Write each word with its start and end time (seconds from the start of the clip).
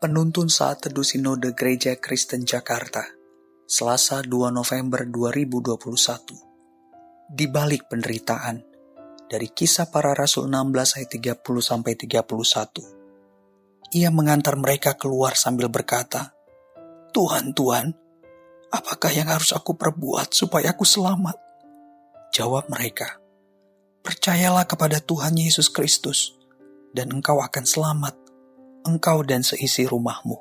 Penuntun 0.00 0.48
Saat 0.48 0.88
Teduh 0.88 1.04
Sinode 1.04 1.52
Gereja 1.52 1.92
Kristen 2.00 2.48
Jakarta, 2.48 3.04
Selasa 3.68 4.24
2 4.24 4.48
November 4.48 5.04
2021. 5.04 7.28
Di 7.28 7.44
balik 7.44 7.84
penderitaan, 7.84 8.64
dari 9.28 9.52
kisah 9.52 9.92
para 9.92 10.16
rasul 10.16 10.48
16 10.48 11.04
ayat 11.04 11.36
30 11.44 11.60
sampai 11.60 12.00
31. 12.00 14.00
Ia 14.00 14.08
mengantar 14.08 14.56
mereka 14.56 14.96
keluar 14.96 15.36
sambil 15.36 15.68
berkata, 15.68 16.32
Tuhan, 17.12 17.52
Tuhan, 17.52 17.92
apakah 18.72 19.12
yang 19.12 19.28
harus 19.28 19.52
aku 19.52 19.76
perbuat 19.76 20.32
supaya 20.32 20.72
aku 20.72 20.88
selamat? 20.88 21.36
Jawab 22.32 22.72
mereka, 22.72 23.20
Percayalah 24.00 24.64
kepada 24.64 24.96
Tuhan 25.04 25.36
Yesus 25.36 25.68
Kristus, 25.68 26.40
dan 26.96 27.12
engkau 27.12 27.44
akan 27.44 27.68
selamat 27.68 28.19
engkau 28.84 29.20
dan 29.20 29.44
seisi 29.44 29.84
rumahmu. 29.84 30.40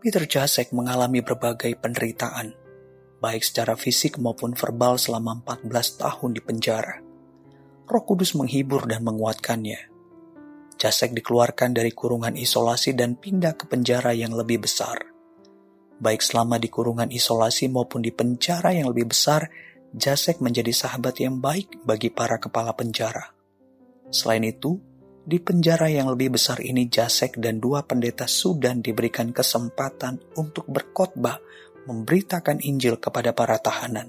Peter 0.00 0.24
Jasek 0.24 0.72
mengalami 0.72 1.20
berbagai 1.20 1.76
penderitaan, 1.76 2.52
baik 3.20 3.44
secara 3.44 3.76
fisik 3.76 4.16
maupun 4.16 4.56
verbal 4.56 4.96
selama 4.96 5.40
14 5.44 6.00
tahun 6.00 6.30
di 6.36 6.40
penjara. 6.40 6.96
Roh 7.88 8.04
Kudus 8.04 8.36
menghibur 8.36 8.88
dan 8.88 9.04
menguatkannya. 9.04 9.80
Jasek 10.80 11.12
dikeluarkan 11.12 11.76
dari 11.76 11.92
kurungan 11.92 12.36
isolasi 12.36 12.96
dan 12.96 13.20
pindah 13.20 13.52
ke 13.56 13.68
penjara 13.68 14.16
yang 14.16 14.32
lebih 14.32 14.64
besar. 14.64 14.96
Baik 16.00 16.24
selama 16.24 16.56
di 16.56 16.72
kurungan 16.72 17.12
isolasi 17.12 17.68
maupun 17.68 18.00
di 18.00 18.08
penjara 18.08 18.72
yang 18.72 18.88
lebih 18.88 19.12
besar, 19.12 19.52
Jasek 19.92 20.40
menjadi 20.40 20.72
sahabat 20.72 21.20
yang 21.20 21.42
baik 21.44 21.84
bagi 21.84 22.08
para 22.08 22.40
kepala 22.40 22.72
penjara. 22.72 23.36
Selain 24.08 24.40
itu, 24.46 24.80
di 25.20 25.38
penjara 25.38 25.86
yang 25.92 26.08
lebih 26.08 26.34
besar 26.34 26.58
ini 26.64 26.88
Jasek 26.88 27.36
dan 27.36 27.60
dua 27.60 27.84
pendeta 27.84 28.24
Sudan 28.24 28.80
diberikan 28.80 29.30
kesempatan 29.30 30.36
untuk 30.40 30.64
berkhotbah 30.66 31.38
memberitakan 31.84 32.64
Injil 32.64 32.96
kepada 32.96 33.36
para 33.36 33.60
tahanan. 33.60 34.08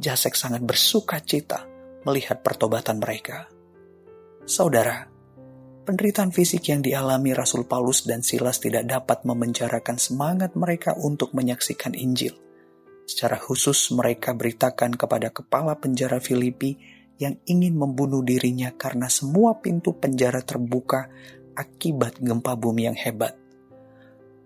Jasek 0.00 0.36
sangat 0.36 0.64
bersuka 0.64 1.20
cita 1.20 1.64
melihat 2.04 2.40
pertobatan 2.40 3.00
mereka. 3.00 3.48
Saudara, 4.48 5.04
penderitaan 5.84 6.32
fisik 6.32 6.72
yang 6.72 6.80
dialami 6.80 7.36
Rasul 7.36 7.68
Paulus 7.68 8.08
dan 8.08 8.24
Silas 8.24 8.60
tidak 8.60 8.88
dapat 8.88 9.28
memenjarakan 9.28 10.00
semangat 10.00 10.56
mereka 10.56 10.96
untuk 10.96 11.36
menyaksikan 11.36 11.92
Injil. 11.92 12.32
Secara 13.04 13.36
khusus 13.36 13.90
mereka 13.92 14.32
beritakan 14.32 14.94
kepada 14.94 15.34
kepala 15.34 15.76
penjara 15.76 16.22
Filipi 16.22 16.99
yang 17.20 17.36
ingin 17.44 17.76
membunuh 17.76 18.24
dirinya 18.24 18.72
karena 18.72 19.12
semua 19.12 19.60
pintu 19.60 19.92
penjara 19.92 20.40
terbuka 20.40 21.12
akibat 21.52 22.16
gempa 22.16 22.56
bumi 22.56 22.88
yang 22.88 22.96
hebat. 22.96 23.36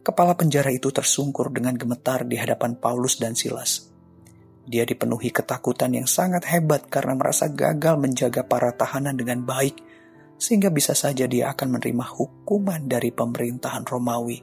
Kepala 0.05 0.35
penjara 0.35 0.75
itu 0.75 0.91
tersungkur 0.91 1.55
dengan 1.55 1.79
gemetar 1.79 2.27
di 2.27 2.35
hadapan 2.37 2.77
Paulus 2.77 3.17
dan 3.17 3.39
Silas. 3.39 3.89
Dia 4.67 4.83
dipenuhi 4.83 5.31
ketakutan 5.31 5.95
yang 5.95 6.11
sangat 6.11 6.45
hebat 6.51 6.91
karena 6.91 7.15
merasa 7.15 7.49
gagal 7.49 7.95
menjaga 7.97 8.43
para 8.45 8.75
tahanan 8.75 9.17
dengan 9.17 9.47
baik, 9.47 9.79
sehingga 10.37 10.69
bisa 10.69 10.93
saja 10.93 11.31
dia 11.31 11.55
akan 11.55 11.79
menerima 11.79 12.05
hukuman 12.11 12.85
dari 12.85 13.15
pemerintahan 13.15 13.87
Romawi. 13.87 14.43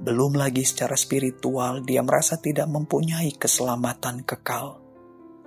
Belum 0.00 0.34
lagi 0.34 0.66
secara 0.66 0.98
spiritual, 0.98 1.84
dia 1.86 2.02
merasa 2.02 2.40
tidak 2.40 2.66
mempunyai 2.66 3.36
keselamatan 3.36 4.26
kekal 4.26 4.83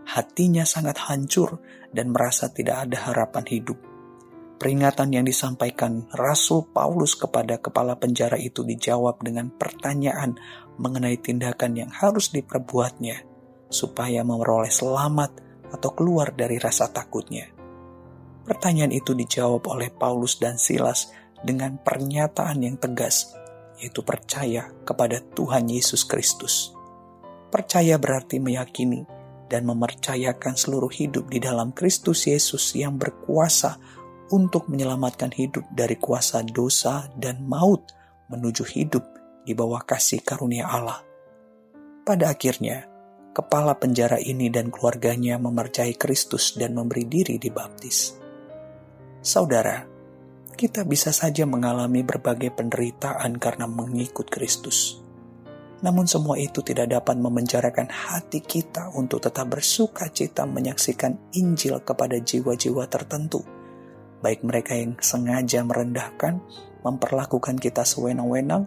hatinya 0.08 0.64
sangat 0.64 0.96
hancur 1.12 1.60
dan 1.92 2.16
merasa 2.16 2.48
tidak 2.48 2.88
ada 2.88 3.12
harapan 3.12 3.44
hidup. 3.52 3.78
Peringatan 4.58 5.14
yang 5.14 5.26
disampaikan 5.28 6.10
Rasul 6.16 6.66
Paulus 6.74 7.14
kepada 7.14 7.62
kepala 7.62 7.94
penjara 8.00 8.42
itu 8.42 8.66
dijawab 8.66 9.22
dengan 9.22 9.54
pertanyaan 9.54 10.34
mengenai 10.82 11.20
tindakan 11.22 11.78
yang 11.78 11.92
harus 11.94 12.34
diperbuatnya 12.34 13.22
supaya 13.70 14.26
memperoleh 14.26 14.74
selamat 14.74 15.32
atau 15.70 15.90
keluar 15.94 16.34
dari 16.34 16.58
rasa 16.58 16.90
takutnya. 16.90 17.46
Pertanyaan 18.48 18.96
itu 18.96 19.12
dijawab 19.12 19.62
oleh 19.68 19.92
Paulus 19.92 20.40
dan 20.40 20.56
Silas 20.56 21.12
dengan 21.44 21.78
pernyataan 21.78 22.64
yang 22.64 22.80
tegas, 22.80 23.36
yaitu 23.78 24.02
percaya 24.02 24.72
kepada 24.88 25.22
Tuhan 25.22 25.70
Yesus 25.70 26.08
Kristus. 26.08 26.74
Percaya 27.52 28.00
berarti 28.00 28.40
meyakini 28.42 29.17
dan 29.48 29.68
mempercayakan 29.68 30.56
seluruh 30.56 30.92
hidup 30.92 31.32
di 31.32 31.40
dalam 31.40 31.72
Kristus 31.72 32.28
Yesus 32.28 32.76
yang 32.76 33.00
berkuasa 33.00 33.80
untuk 34.32 34.68
menyelamatkan 34.68 35.32
hidup 35.32 35.64
dari 35.72 35.96
kuasa 35.96 36.44
dosa 36.44 37.08
dan 37.16 37.48
maut 37.48 37.88
menuju 38.28 38.64
hidup 38.68 39.04
di 39.48 39.56
bawah 39.56 39.84
kasih 39.88 40.20
karunia 40.20 40.68
Allah. 40.68 41.00
Pada 42.04 42.32
akhirnya, 42.32 42.88
kepala 43.32 43.76
penjara 43.80 44.20
ini 44.20 44.52
dan 44.52 44.68
keluarganya 44.68 45.40
memercayai 45.40 45.96
Kristus 45.96 46.56
dan 46.60 46.76
memberi 46.76 47.08
diri 47.08 47.40
dibaptis. 47.40 48.20
Saudara, 49.24 49.88
kita 50.58 50.84
bisa 50.84 51.16
saja 51.16 51.48
mengalami 51.48 52.04
berbagai 52.04 52.52
penderitaan 52.52 53.40
karena 53.40 53.70
mengikut 53.70 54.28
Kristus. 54.28 55.07
Namun 55.78 56.10
semua 56.10 56.42
itu 56.42 56.66
tidak 56.66 56.90
dapat 56.90 57.22
memenjarakan 57.22 57.86
hati 57.86 58.42
kita 58.42 58.90
untuk 58.98 59.22
tetap 59.22 59.46
bersuka 59.46 60.10
cita 60.10 60.50
menyaksikan 60.50 61.30
Injil 61.38 61.78
kepada 61.86 62.18
jiwa-jiwa 62.18 62.90
tertentu. 62.90 63.46
Baik 64.18 64.42
mereka 64.42 64.74
yang 64.74 64.98
sengaja 64.98 65.62
merendahkan, 65.62 66.42
memperlakukan 66.82 67.62
kita 67.62 67.86
sewenang-wenang, 67.86 68.66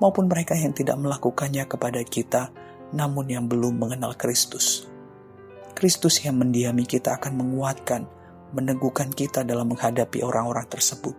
maupun 0.00 0.32
mereka 0.32 0.56
yang 0.56 0.72
tidak 0.72 0.96
melakukannya 0.96 1.68
kepada 1.68 2.00
kita, 2.00 2.48
namun 2.96 3.28
yang 3.28 3.44
belum 3.44 3.76
mengenal 3.76 4.16
Kristus. 4.16 4.88
Kristus 5.76 6.24
yang 6.24 6.40
mendiami 6.40 6.88
kita 6.88 7.20
akan 7.20 7.36
menguatkan, 7.36 8.08
meneguhkan 8.56 9.12
kita 9.12 9.44
dalam 9.44 9.76
menghadapi 9.76 10.24
orang-orang 10.24 10.64
tersebut. 10.72 11.12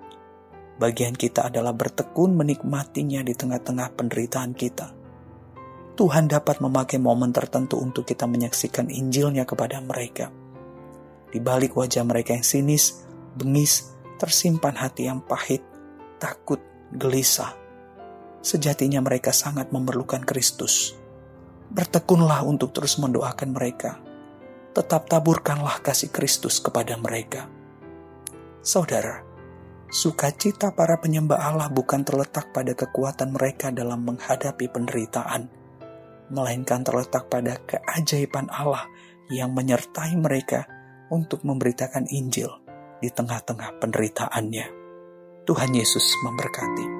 Bagian 0.81 1.13
kita 1.13 1.53
adalah 1.53 1.77
bertekun 1.77 2.33
menikmatinya 2.33 3.21
di 3.21 3.37
tengah-tengah 3.37 3.93
penderitaan 3.93 4.57
kita 4.57 4.96
Tuhan 5.97 6.29
dapat 6.29 6.61
memakai 6.61 7.01
momen 7.01 7.33
tertentu 7.33 7.81
untuk 7.81 8.05
kita 8.05 8.29
menyaksikan 8.29 8.85
Injilnya 8.93 9.49
kepada 9.49 9.81
mereka. 9.81 10.29
Di 11.33 11.41
balik 11.41 11.73
wajah 11.73 12.05
mereka 12.05 12.37
yang 12.37 12.45
sinis, 12.45 13.01
bengis, 13.33 13.97
tersimpan 14.21 14.77
hati 14.77 15.09
yang 15.09 15.25
pahit, 15.25 15.65
takut, 16.21 16.61
gelisah. 16.93 17.57
Sejatinya 18.45 19.01
mereka 19.01 19.33
sangat 19.33 19.73
memerlukan 19.73 20.21
Kristus. 20.21 20.93
Bertekunlah 21.73 22.45
untuk 22.45 22.77
terus 22.77 23.01
mendoakan 23.01 23.49
mereka. 23.57 23.97
Tetap 24.77 25.09
taburkanlah 25.09 25.81
kasih 25.81 26.13
Kristus 26.13 26.61
kepada 26.61 26.93
mereka. 27.01 27.49
Saudara, 28.61 29.25
sukacita 29.89 30.77
para 30.77 31.01
penyembah 31.01 31.41
Allah 31.41 31.73
bukan 31.73 32.05
terletak 32.05 32.53
pada 32.53 32.77
kekuatan 32.77 33.33
mereka 33.33 33.73
dalam 33.73 34.05
menghadapi 34.05 34.69
penderitaan, 34.69 35.56
melainkan 36.33 36.83
terletak 36.83 37.31
pada 37.31 37.59
keajaiban 37.63 38.51
Allah 38.51 38.87
yang 39.31 39.51
menyertai 39.51 40.15
mereka 40.19 40.67
untuk 41.11 41.43
memberitakan 41.43 42.07
Injil 42.11 42.51
di 42.99 43.07
tengah-tengah 43.11 43.79
penderitaannya. 43.79 44.65
Tuhan 45.47 45.71
Yesus 45.71 46.03
memberkati. 46.27 46.96